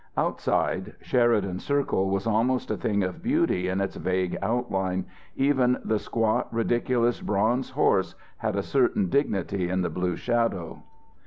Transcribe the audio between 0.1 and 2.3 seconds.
Outside, Sheridan Circle was